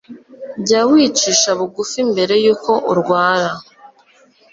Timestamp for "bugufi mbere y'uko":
1.59-2.71